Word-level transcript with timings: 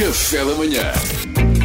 Café 0.00 0.44
da 0.44 0.54
manhã. 0.54 0.92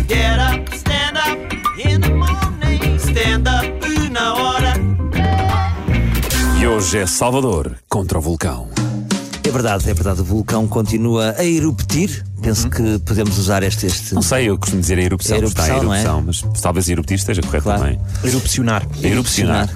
Get 0.10 0.38
up, 0.40 0.76
stand 0.76 1.18
up 1.18 1.56
in 1.80 2.02
the 2.02 2.10
morning. 2.10 2.98
Stand 3.00 3.48
up 3.48 4.10
na 4.12 4.34
hora. 4.34 4.74
E 6.60 6.68
hoje 6.68 6.98
é 6.98 7.06
Salvador 7.08 7.78
contra 7.88 8.18
o 8.18 8.22
vulcão. 8.22 8.68
É 9.42 9.50
verdade, 9.50 9.90
é 9.90 9.94
verdade. 9.94 10.20
O 10.20 10.26
vulcão 10.26 10.68
continua 10.68 11.34
a 11.38 11.46
eruptir. 11.46 12.26
Penso 12.42 12.70
que 12.70 13.00
podemos 13.00 13.38
usar 13.40 13.64
este. 13.64 13.86
este... 13.86 14.14
Não 14.14 14.22
sei, 14.22 14.50
eu 14.50 14.58
costumo 14.58 14.82
dizer 14.82 14.98
a 15.00 15.02
erupção, 15.02 15.38
É 15.38 15.42
porque 15.42 15.62
está 15.62 15.64
a 15.64 15.78
erupção, 15.78 15.86
não 15.88 15.94
é? 15.94 16.02
erupção, 16.02 16.24
mas 16.52 16.62
talvez 16.62 16.90
eruptir 16.90 17.16
esteja 17.16 17.42
correto 17.42 17.64
Claro. 17.64 17.82
também. 17.82 18.00
Erupcionar. 18.24 18.86
Erupcionar. 19.02 19.70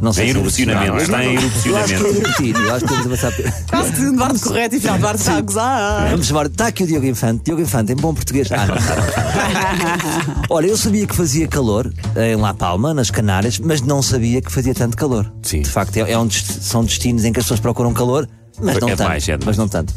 Não 0.00 0.12
sei 0.12 0.30
se 0.30 0.36
é 0.36 0.40
erupcionamento, 0.40 0.96
está 0.98 1.24
em 1.24 1.34
Eu 1.34 1.76
acho 1.76 1.94
que 1.94 1.94
erupcionamento. 2.04 2.60
Eu 2.60 2.74
acho 2.74 2.84
que 2.86 2.88
temos 2.88 3.06
a 3.24 3.28
avançar. 3.28 3.32
Quase 3.68 3.92
que 3.92 4.00
Eduardo 4.02 4.40
correto 4.40 4.76
e 4.76 4.80
final 4.80 4.96
Eduardo 4.96 5.18
está 5.20 5.36
a 5.36 5.40
gozar. 5.40 6.10
Vamos 6.10 6.30
embora. 6.30 6.48
Está 6.48 6.66
aqui 6.68 6.84
o 6.84 6.86
Diogo 6.86 7.06
Infante. 7.06 7.42
Diogo 7.44 7.62
Infante, 7.62 7.92
em 7.92 7.96
bom 7.96 8.14
português. 8.14 8.48
Ah, 8.52 8.66
não. 8.66 8.76
Olha, 10.50 10.66
eu 10.66 10.76
sabia 10.76 11.06
que 11.06 11.14
fazia 11.14 11.46
calor 11.48 11.92
em 12.16 12.36
La 12.36 12.54
Palma, 12.54 12.94
nas 12.94 13.10
Canárias, 13.10 13.58
mas 13.58 13.80
não 13.80 14.00
sabia 14.02 14.40
que 14.40 14.50
fazia 14.52 14.74
tanto 14.74 14.96
calor. 14.96 15.30
Sim. 15.42 15.62
De 15.62 15.70
facto, 15.70 15.96
é, 15.96 16.12
é 16.12 16.18
um 16.18 16.26
dest- 16.26 16.62
são 16.62 16.84
destinos 16.84 17.24
em 17.24 17.32
que 17.32 17.38
as 17.40 17.44
pessoas 17.44 17.60
procuram 17.60 17.92
calor. 17.92 18.28
Mas 18.60 18.76
É 18.76 18.80
não 18.80 18.88
tanto. 18.88 18.98
demais, 18.98 19.28
é. 19.28 19.38
Mas 19.44 19.56
não 19.56 19.68
tanto. 19.68 19.94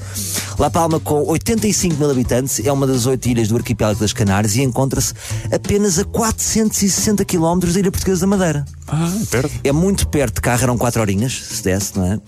La 0.60 0.70
Palma, 0.70 1.00
com 1.00 1.24
85 1.28 1.96
mil 1.96 2.12
habitantes, 2.12 2.60
é 2.64 2.72
uma 2.72 2.86
das 2.86 3.06
oito 3.06 3.28
ilhas 3.28 3.48
do 3.48 3.56
arquipélago 3.58 4.00
das 4.00 4.14
Canárias 4.14 4.56
e 4.56 4.62
encontra-se 4.62 5.14
apenas 5.52 5.98
a 5.98 6.06
460 6.06 7.26
km 7.26 7.60
da 7.60 7.80
Ilha 7.80 7.92
Portuguesa 7.92 8.22
da 8.22 8.28
Madeira. 8.28 8.66
Ah, 8.88 9.12
perto. 9.30 9.52
É 9.64 9.72
muito 9.72 10.08
perto 10.08 10.36
de 10.36 10.42
carro, 10.42 10.62
eram 10.64 10.78
4 10.78 11.02
horinhas, 11.02 11.34
se 11.34 11.64
desse, 11.64 11.98
não 11.98 12.06
é? 12.14 12.20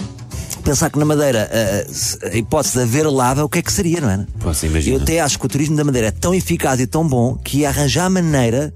Pensar 0.64 0.90
que 0.90 0.98
na 0.98 1.04
Madeira 1.06 1.50
a, 1.52 1.94
se- 1.94 2.18
a 2.26 2.36
hipótese 2.36 2.76
de 2.78 2.84
haver 2.84 3.06
lava, 3.10 3.44
o 3.44 3.50
que 3.50 3.60
é 3.60 3.62
que 3.62 3.72
seria, 3.72 4.00
não 4.00 4.10
é? 4.10 4.26
Posso 4.40 4.66
imaginar. 4.66 4.96
Eu 4.98 5.02
até 5.04 5.20
acho 5.20 5.38
que 5.38 5.46
o 5.46 5.50
turismo 5.50 5.76
da 5.76 5.84
Madeira 5.84 6.08
é 6.08 6.12
tão 6.12 6.34
eficaz 6.34 6.80
e 6.80 6.88
tão 6.88 7.06
bom 7.08 7.36
que 7.36 7.60
ia 7.60 7.70
arranjar 7.70 8.10
maneira 8.10 8.74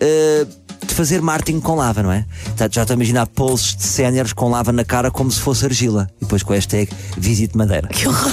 eh, 0.00 0.46
de 0.86 0.94
fazer 0.94 1.20
marketing 1.20 1.60
com 1.60 1.74
lava, 1.74 2.02
não 2.02 2.12
é? 2.12 2.24
Tá, 2.56 2.68
Já 2.70 2.82
estou 2.82 2.94
a 2.94 2.96
imaginar 2.96 3.26
posts 3.26 3.76
de 3.76 3.82
séniores 3.84 4.32
com 4.32 4.50
lava 4.50 4.72
na 4.72 4.84
cara 4.84 5.10
como 5.10 5.30
se 5.30 5.40
fosse 5.40 5.64
argila. 5.64 6.08
E 6.20 6.24
depois 6.24 6.42
com 6.42 6.52
a 6.52 6.56
hashtag 6.56 6.90
Visite 7.16 7.56
Madeira. 7.56 7.88
Que 7.88 8.08
horror! 8.08 8.32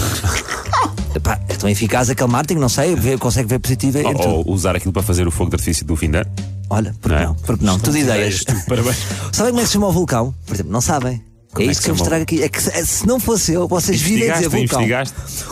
Epá, 1.15 1.39
é 1.49 1.53
tão 1.55 1.69
eficaz 1.69 2.09
aquele 2.09 2.29
marketing, 2.31 2.59
não 2.59 2.69
sei, 2.69 2.95
vê, 2.95 3.17
consegue 3.17 3.49
ver 3.49 3.59
positivo. 3.59 3.99
Ou, 3.99 4.37
ou 4.45 4.49
usar 4.53 4.75
aquilo 4.75 4.93
para 4.93 5.03
fazer 5.03 5.27
o 5.27 5.31
fogo 5.31 5.49
de 5.49 5.55
artifício 5.55 5.85
do 5.85 5.95
fim 5.95 6.09
de 6.09 6.17
ano. 6.19 6.31
Olha, 6.69 6.95
porque 7.01 7.15
Não 7.15 7.21
é? 7.21 7.25
não? 7.25 7.35
Porque 7.35 7.65
não? 7.65 7.79
Tudo 7.79 7.97
ideias. 7.97 8.43
Parabéns. 8.67 8.95
Sabem 9.33 9.51
como 9.51 9.59
é 9.59 9.63
que 9.63 9.67
se 9.67 9.73
chama 9.73 9.87
o 9.87 9.91
vulcão? 9.91 10.33
Por 10.45 10.53
exemplo, 10.53 10.71
não 10.71 10.79
sabem. 10.79 11.21
Como 11.53 11.65
é 11.65 11.67
é 11.67 11.71
isso 11.71 11.81
que 11.81 11.85
que 11.85 11.91
eu 11.91 11.95
vos 11.95 12.07
trago 12.07 12.23
aqui. 12.23 12.41
É 12.41 12.47
que 12.47 12.61
se, 12.61 12.85
se 12.85 13.05
não 13.05 13.19
fosse 13.19 13.51
eu, 13.51 13.67
vocês 13.67 14.01
virem 14.01 14.31
dizer 14.31 14.47
vulcão. 14.47 14.81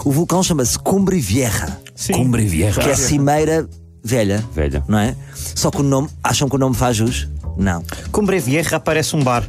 O 0.05 0.11
vulcão 0.13 0.41
chama-se 0.41 0.79
Cumbre 0.79 1.19
Vieja. 1.19 1.77
Cumbre 2.13 2.45
Vieja. 2.45 2.79
Que 2.79 2.89
é 2.91 2.95
cimeira 2.95 3.67
velha. 4.03 4.43
Velha. 4.53 4.83
Não 4.87 4.99
é? 4.99 5.15
Só 5.35 5.69
que 5.71 5.79
o 5.79 5.83
nome, 5.83 6.09
acham 6.23 6.47
que 6.49 6.55
o 6.55 6.59
nome 6.59 6.75
faz 6.75 6.97
jus? 6.97 7.27
Não. 7.57 7.83
Com 8.11 8.25
Brevierra 8.25 8.77
aparece 8.77 9.15
um 9.15 9.23
bar. 9.23 9.43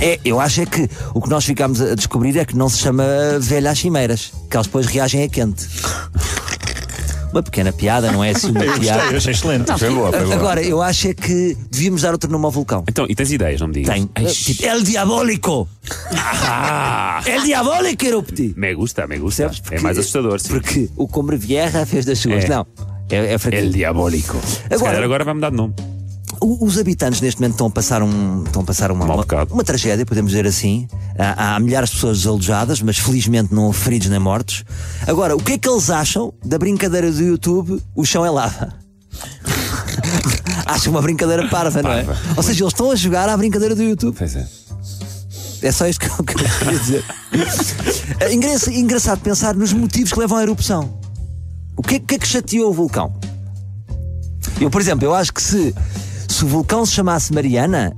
É, 0.00 0.18
eu 0.24 0.40
acho 0.40 0.60
é 0.60 0.66
que 0.66 0.88
o 1.14 1.20
que 1.22 1.30
nós 1.30 1.44
ficámos 1.44 1.80
a 1.80 1.94
descobrir 1.94 2.36
é 2.36 2.44
que 2.44 2.56
não 2.56 2.68
se 2.68 2.78
chama 2.78 3.04
velha 3.40 3.70
às 3.70 3.78
cimeiras, 3.78 4.32
que 4.50 4.56
elas 4.56 4.66
depois 4.66 4.86
reagem 4.86 5.22
a 5.22 5.28
quente. 5.28 5.66
Uma 7.32 7.42
pequena 7.42 7.72
piada, 7.72 8.12
não 8.12 8.22
é 8.22 8.30
assim 8.30 8.50
uma 8.50 8.60
piada. 8.78 9.04
Eu 9.10 9.16
achei 9.16 9.32
excelente. 9.32 9.66
Foi 9.78 9.90
boa, 9.90 10.10
foi 10.12 10.22
boa. 10.24 10.34
Agora, 10.34 10.62
eu 10.62 10.80
acho 10.82 11.08
é 11.08 11.14
que 11.14 11.56
devíamos 11.70 12.02
dar 12.02 12.12
outro 12.12 12.30
nome 12.30 12.44
ao 12.44 12.50
vulcão. 12.50 12.84
Então, 12.88 13.06
e 13.08 13.14
tens 13.14 13.32
ideias, 13.32 13.60
não 13.60 13.68
me 13.68 13.74
digas? 13.74 13.94
Tem. 13.94 14.08
Ai, 14.14 14.24
Tipo, 14.26 14.64
El 14.66 14.82
Diabólico! 14.84 15.68
Ah, 16.12 17.20
El 17.26 17.42
Diabólico 17.42 18.04
Erupti! 18.04 18.54
me 18.56 18.72
gusta, 18.74 19.06
me 19.08 19.18
gusta. 19.18 19.44
Percebes? 19.44 19.58
É 19.58 19.70
Porque- 19.70 19.82
mais 19.82 19.98
assustador, 19.98 20.38
sim. 20.40 20.48
Porque 20.48 20.88
o 20.96 21.08
Combre 21.08 21.36
Vieja 21.36 21.84
fez 21.86 22.04
das 22.04 22.18
suas. 22.20 22.44
É. 22.44 22.48
Não. 22.48 22.66
É, 23.10 23.34
é 23.34 23.38
fraquinho. 23.38 23.64
El 23.64 23.72
diabólico. 23.72 24.40
Se 24.46 24.62
Agora- 24.74 24.90
calhar 24.90 25.04
agora 25.04 25.24
vai 25.24 25.34
mudar 25.34 25.50
de 25.50 25.56
nome. 25.56 25.74
Os 26.40 26.78
habitantes 26.78 27.20
neste 27.20 27.40
momento 27.40 27.52
estão 27.54 27.68
a 27.68 27.70
passar, 27.70 28.02
um, 28.02 28.42
estão 28.44 28.62
a 28.62 28.64
passar 28.64 28.90
uma, 28.90 29.04
uma, 29.04 29.24
uma 29.50 29.64
tragédia, 29.64 30.04
podemos 30.04 30.32
dizer 30.32 30.46
assim. 30.46 30.86
Há, 31.18 31.54
há 31.54 31.60
milhares 31.60 31.90
de 31.90 31.94
pessoas 31.94 32.18
desalojadas, 32.18 32.82
mas 32.82 32.98
felizmente 32.98 33.54
não 33.54 33.72
feridos 33.72 34.08
nem 34.08 34.18
mortos. 34.18 34.64
Agora, 35.06 35.34
o 35.36 35.38
que 35.42 35.52
é 35.52 35.58
que 35.58 35.68
eles 35.68 35.88
acham 35.90 36.34
da 36.44 36.58
brincadeira 36.58 37.10
do 37.10 37.22
YouTube 37.22 37.80
O 37.94 38.04
chão 38.04 38.26
é 38.26 38.30
lava? 38.30 38.74
Acham 40.66 40.92
uma 40.92 41.02
brincadeira 41.02 41.46
parva, 41.48 41.82
não 41.82 41.92
é? 41.92 42.04
Ou 42.36 42.42
seja, 42.42 42.62
eles 42.64 42.72
estão 42.72 42.90
a 42.90 42.96
jogar 42.96 43.28
à 43.28 43.36
brincadeira 43.36 43.74
do 43.74 43.82
YouTube. 43.82 44.14
Pois 44.16 44.34
é. 44.34 44.46
É 45.62 45.72
só 45.72 45.86
isto 45.86 46.00
que 46.00 46.06
eu, 46.06 46.24
que 46.24 46.34
eu 46.44 46.48
queria 46.58 46.78
dizer. 46.78 47.04
É 48.20 48.32
engra- 48.34 48.50
engraçado 48.72 49.20
pensar 49.20 49.54
nos 49.54 49.72
motivos 49.72 50.12
que 50.12 50.18
levam 50.18 50.38
à 50.38 50.42
erupção. 50.42 50.98
O 51.76 51.82
que 51.82 51.96
é, 51.96 51.98
que 52.00 52.14
é 52.14 52.18
que 52.18 52.26
chateou 52.26 52.70
o 52.70 52.72
vulcão? 52.72 53.14
Eu, 54.60 54.70
por 54.70 54.80
exemplo, 54.80 55.04
eu 55.04 55.14
acho 55.14 55.32
que 55.32 55.42
se, 55.42 55.74
se 56.28 56.44
o 56.44 56.48
vulcão 56.48 56.86
se 56.86 56.92
chamasse 56.92 57.32
Mariana, 57.32 57.96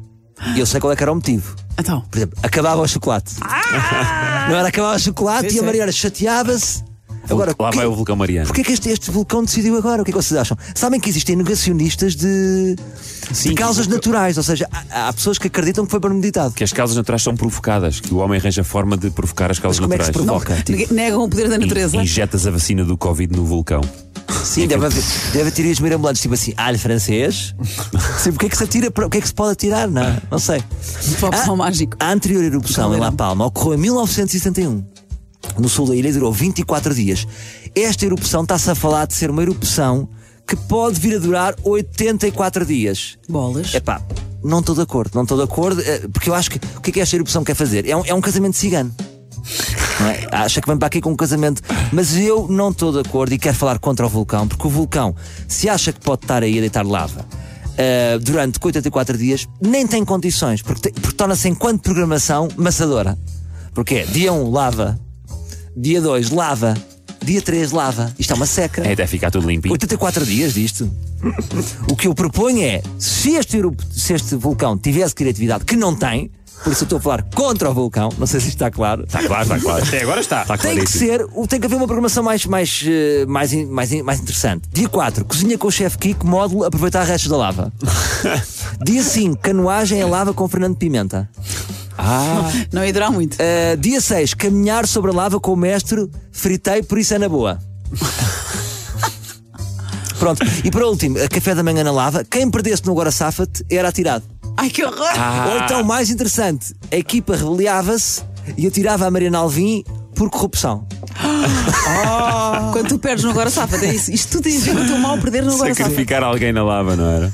eu 0.56 0.64
sei 0.66 0.80
qual 0.80 0.92
é 0.92 0.96
que 0.96 1.02
era 1.02 1.12
o 1.12 1.14
motivo. 1.14 1.54
Então, 1.78 2.00
Por 2.10 2.16
exemplo, 2.16 2.38
acabava 2.42 2.80
o 2.80 2.88
chocolate. 2.88 3.34
Não 4.48 4.56
era 4.56 4.68
acabava 4.68 4.96
o 4.96 4.98
chocolate 4.98 5.50
Sim, 5.50 5.56
e 5.56 5.60
a. 5.60 5.62
Mariana 5.62 5.92
chateava-se. 5.92 6.82
Agora, 7.30 7.54
Lá 7.58 7.70
que- 7.70 7.76
vai 7.76 7.86
o 7.86 7.94
vulcão 7.94 8.16
Mariano. 8.16 8.46
Porquê 8.46 8.60
é 8.60 8.64
que 8.64 8.72
este, 8.72 8.88
este 8.88 9.10
vulcão 9.10 9.44
decidiu 9.44 9.76
agora? 9.76 10.02
O 10.02 10.04
que 10.04 10.10
é 10.10 10.14
que 10.14 10.22
vocês 10.22 10.38
acham? 10.38 10.56
Sabem 10.74 10.98
que 11.00 11.08
existem 11.08 11.36
negacionistas 11.36 12.14
de, 12.16 12.76
Sim, 13.32 13.50
de 13.50 13.54
causas 13.54 13.86
que 13.86 13.92
o- 13.92 13.96
naturais, 13.96 14.36
ou 14.36 14.42
seja, 14.42 14.68
há, 14.90 15.08
há 15.08 15.12
pessoas 15.12 15.38
que 15.38 15.46
acreditam 15.48 15.84
que 15.84 15.90
foi 15.90 16.00
premeditado. 16.00 16.54
Que 16.54 16.64
as 16.64 16.72
causas 16.72 16.96
naturais 16.96 17.22
são 17.22 17.34
provocadas, 17.36 18.00
que 18.00 18.12
o 18.12 18.18
homem 18.18 18.38
arranja 18.38 18.62
forma 18.64 18.96
de 18.96 19.10
provocar 19.10 19.50
as 19.50 19.58
causas 19.58 19.78
Mas 19.80 19.84
como 19.86 19.94
é 19.94 19.98
que 19.98 20.04
se 20.04 20.10
naturais. 20.12 20.42
provoca? 20.44 20.62
Tipo, 20.64 20.78
neg- 20.78 20.92
negam 20.92 21.22
o 21.24 21.28
poder 21.28 21.48
da 21.48 21.58
natureza. 21.58 21.96
In- 21.96 22.00
Injetas 22.02 22.46
a 22.46 22.50
vacina 22.50 22.84
do 22.84 22.96
Covid 22.96 23.34
no 23.36 23.44
vulcão. 23.44 23.80
Sim, 24.44 24.66
deve 24.66 24.86
haver, 24.86 25.02
deve 25.32 25.50
ter 25.52 25.70
os 25.70 25.78
mirabolantes, 25.80 26.20
tipo 26.22 26.34
assim, 26.34 26.52
alho 26.56 26.78
francês. 26.78 27.54
Sim, 28.18 28.32
porque 28.32 28.46
é 28.46 28.48
que 28.48 28.56
se 28.56 28.64
atira? 28.64 28.88
O 28.88 29.10
que 29.10 29.18
é 29.18 29.20
que 29.20 29.26
se 29.28 29.34
pode 29.34 29.52
atirar? 29.52 29.88
Não, 29.88 30.16
não 30.30 30.38
sei. 30.38 30.62
Opção 31.22 31.56
mágico. 31.56 31.96
A 32.00 32.10
anterior 32.12 32.42
erupção 32.42 32.94
em 32.94 32.98
La 32.98 33.12
Palma 33.12 33.46
ocorreu 33.46 33.74
em 33.74 33.82
1971. 33.82 34.84
No 35.58 35.68
sul 35.68 35.86
da 35.86 35.96
ilha 35.96 36.12
durou 36.12 36.32
24 36.32 36.94
dias. 36.94 37.26
Esta 37.74 38.04
erupção 38.04 38.42
está-se 38.42 38.70
a 38.70 38.74
falar 38.74 39.06
de 39.06 39.14
ser 39.14 39.30
uma 39.30 39.42
erupção 39.42 40.08
que 40.46 40.56
pode 40.56 41.00
vir 41.00 41.16
a 41.16 41.18
durar 41.18 41.54
84 41.62 42.64
dias. 42.64 43.18
Bolas. 43.28 43.74
Epá, 43.74 44.00
não 44.44 44.60
estou 44.60 44.74
de 44.74 44.82
acordo, 44.82 45.12
não 45.14 45.22
estou 45.22 45.36
de 45.36 45.44
acordo, 45.44 45.80
eh, 45.80 46.06
porque 46.12 46.30
eu 46.30 46.34
acho 46.34 46.50
que 46.50 46.60
o 46.76 46.80
que 46.80 46.90
é 46.90 46.92
que 46.92 47.00
esta 47.00 47.16
erupção 47.16 47.42
quer 47.42 47.54
fazer? 47.54 47.88
É 47.88 47.96
um, 47.96 48.04
é 48.04 48.14
um 48.14 48.20
casamento 48.20 48.56
cigano. 48.56 48.94
É? 50.00 50.36
Acha 50.36 50.60
que 50.60 50.68
vem 50.68 50.76
para 50.76 50.86
aqui 50.86 51.00
com 51.00 51.10
um 51.10 51.16
casamento. 51.16 51.62
Mas 51.92 52.16
eu 52.16 52.46
não 52.48 52.70
estou 52.70 52.92
de 52.92 53.00
acordo 53.08 53.32
e 53.32 53.38
quero 53.38 53.56
falar 53.56 53.78
contra 53.78 54.06
o 54.06 54.08
vulcão, 54.08 54.46
porque 54.46 54.66
o 54.66 54.70
vulcão, 54.70 55.14
se 55.48 55.68
acha 55.68 55.92
que 55.92 56.00
pode 56.00 56.24
estar 56.24 56.42
aí 56.42 56.58
a 56.58 56.60
deitar 56.60 56.84
lava 56.86 57.26
eh, 57.76 58.18
durante 58.20 58.58
84 58.62 59.16
dias, 59.16 59.48
nem 59.60 59.86
tem 59.86 60.04
condições, 60.04 60.62
porque, 60.62 60.90
porque 60.90 61.16
torna-se, 61.16 61.48
enquanto 61.48 61.82
programação, 61.82 62.48
maçadora. 62.56 63.18
Porque 63.74 63.96
é 63.96 64.04
dia 64.04 64.32
1, 64.32 64.50
lava. 64.50 64.98
Dia 65.76 66.00
2, 66.00 66.30
lava. 66.30 66.74
Dia 67.22 67.42
3, 67.42 67.70
lava. 67.70 68.10
Isto 68.18 68.32
é 68.32 68.36
uma 68.36 68.46
seca. 68.46 68.80
É 68.82 68.94
até 68.94 69.06
ficar 69.06 69.30
tudo 69.30 69.46
limpinho. 69.46 69.72
84 69.74 70.24
dias 70.24 70.54
disto. 70.54 70.90
O 71.90 71.94
que 71.94 72.08
eu 72.08 72.14
proponho 72.14 72.62
é, 72.62 72.82
se 72.98 73.34
este, 73.34 73.60
se 73.90 74.14
este 74.14 74.36
vulcão 74.36 74.78
tivesse 74.78 75.14
criatividade, 75.14 75.66
que 75.66 75.76
não 75.76 75.94
tem, 75.94 76.30
por 76.64 76.72
isso 76.72 76.84
eu 76.84 76.86
estou 76.86 76.98
a 76.98 77.02
falar 77.02 77.22
contra 77.34 77.70
o 77.70 77.74
vulcão, 77.74 78.08
não 78.16 78.26
sei 78.26 78.40
se 78.40 78.48
isto 78.48 78.56
está 78.56 78.70
claro. 78.70 79.04
Está 79.04 79.22
claro, 79.22 79.42
está 79.42 79.60
claro. 79.60 79.84
Até 79.84 80.02
agora 80.02 80.20
está. 80.20 80.42
Está 80.42 80.56
Tem 80.56 80.78
que 80.78 80.90
ser, 80.90 81.26
tem 81.48 81.60
que 81.60 81.66
haver 81.66 81.76
uma 81.76 81.86
programação 81.86 82.22
mais, 82.22 82.46
mais, 82.46 82.82
eh, 82.86 83.26
mais, 83.26 83.52
mais, 83.52 84.02
mais 84.02 84.20
interessante. 84.20 84.66
Dia 84.72 84.88
4, 84.88 85.24
cozinha 85.26 85.58
com 85.58 85.68
o 85.68 85.70
chefe 85.70 85.98
Kiko, 85.98 86.26
módulo 86.26 86.64
aproveitar 86.64 87.04
restos 87.04 87.30
da 87.30 87.36
lava. 87.36 87.70
Dia 88.82 89.02
5, 89.02 89.36
canoagem 89.38 90.00
em 90.00 90.04
lava 90.04 90.32
com 90.32 90.48
Fernando 90.48 90.76
Pimenta. 90.76 91.28
Não 92.72 92.84
ia 92.84 92.92
durar 92.92 93.10
muito. 93.10 93.34
Uh, 93.34 93.76
dia 93.78 94.00
6, 94.00 94.34
caminhar 94.34 94.86
sobre 94.86 95.10
a 95.10 95.14
lava 95.14 95.40
com 95.40 95.52
o 95.52 95.56
mestre, 95.56 96.08
fritei, 96.30 96.82
por 96.82 96.98
isso 96.98 97.14
é 97.14 97.18
na 97.18 97.28
boa. 97.28 97.58
Pronto, 100.18 100.42
e 100.64 100.70
para 100.70 100.86
último, 100.86 101.22
a 101.22 101.28
café 101.28 101.54
da 101.54 101.62
manhã 101.62 101.84
na 101.84 101.92
lava, 101.92 102.24
quem 102.24 102.50
perdesse 102.50 102.84
no 102.86 102.92
Agora 102.92 103.10
Safa-te 103.10 103.64
era 103.70 103.88
atirado. 103.88 104.24
Ai, 104.56 104.70
que 104.70 104.82
horror! 104.82 105.10
Ou 105.50 105.58
então, 105.58 105.84
mais 105.84 106.08
interessante, 106.08 106.74
a 106.90 106.96
equipa 106.96 107.36
rebeliava-se 107.36 108.22
e 108.56 108.66
atirava 108.66 109.06
a 109.06 109.10
Mariana 109.10 109.38
Alvim 109.38 109.84
por 110.14 110.30
corrupção. 110.30 110.86
Quando 112.72 112.88
tu 112.88 112.98
perdes 112.98 113.24
no 113.24 113.30
Agora 113.30 113.50
Safa, 113.50 113.76
é 113.76 113.94
isso. 113.94 114.10
Isto 114.10 114.32
tudo 114.32 114.44
tem 114.44 114.56
a 114.56 114.60
ver 114.60 114.74
com 114.74 114.82
o 114.82 114.86
teu 114.86 114.98
mal 114.98 115.18
perder 115.18 115.42
no 115.42 115.52
Agora 115.52 115.74
Safa. 115.74 115.82
Sacrificar 115.82 116.22
alguém 116.22 116.52
na 116.52 116.64
lava, 116.64 116.96
não 116.96 117.04
era? 117.04 117.32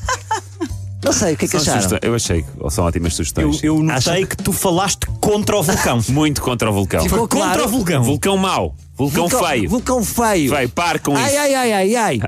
Não 1.05 1.13
sei, 1.13 1.35
o 1.35 1.37
que 1.37 1.45
é 1.47 1.49
que 1.49 1.59
São 1.59 1.75
acharam? 1.75 1.99
Eu 2.03 2.15
achei 2.15 2.43
que 2.43 2.71
são 2.71 2.85
ótimas 2.85 3.13
Eu, 3.13 3.17
sugestões. 3.17 3.63
eu 3.65 3.79
notei 3.83 3.95
Acha- 4.15 4.27
que 4.27 4.37
tu 4.37 4.53
falaste 4.53 5.07
contra 5.21 5.57
o 5.59 5.63
vulcão. 5.63 6.01
Muito 6.09 6.41
contra 6.41 6.71
o 6.71 6.73
vulcão. 6.73 7.03
Ficou 7.03 7.21
Contra 7.29 7.39
claro? 7.39 7.65
o 7.65 7.69
vulcão. 7.69 8.03
Vulcão 8.05 8.37
mau. 8.37 8.75
Vulcão, 8.95 9.29
feio. 9.29 9.69
Vulcão 9.69 10.05
feio. 10.05 10.51
Vai, 10.51 10.69
par 10.69 11.01
com 11.01 11.17
Ai, 11.17 11.27
isso. 11.31 11.39
ai, 11.41 11.55
ai, 11.55 11.73
ai, 11.73 11.97
ai. 11.97 12.21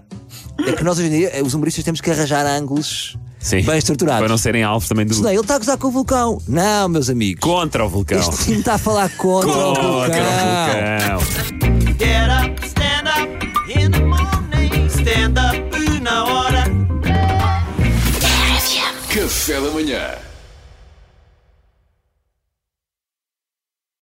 É 0.67 0.73
que 0.73 0.83
nós 0.83 0.99
hoje 0.99 1.09
em 1.09 1.11
dia, 1.11 1.45
os 1.45 1.55
humoristas, 1.55 1.85
temos 1.85 2.01
que 2.01 2.11
arranjar 2.11 2.45
ângulos 2.47 3.17
Sim. 3.39 3.63
bem 3.63 3.77
estruturados. 3.79 4.21
Para 4.21 4.29
não 4.29 4.39
serem 4.39 4.63
alvos 4.65 4.89
também 4.89 5.05
do. 5.07 5.15
Senão 5.15 5.31
ele 5.31 5.41
está 5.41 5.55
a 5.57 5.59
gozar 5.59 5.77
com 5.79 5.89
o 5.89 5.91
vulcão. 5.91 6.41
Não, 6.49 6.89
meus 6.89 7.09
amigos. 7.11 7.41
Contra 7.41 7.85
o 7.85 7.89
vulcão. 7.89 8.19
Este 8.19 8.45
time 8.45 8.59
está 8.59 8.75
a 8.75 8.79
falar 8.79 9.09
contra, 9.17 9.51
o 9.51 9.53
Contra 9.53 9.83
vulcão. 9.83 9.91
o 9.95 11.19
vulcão. 11.19 11.21
Get 11.21 11.54
Café 19.47 19.61
da 19.61 19.71
manhã. 19.73 20.34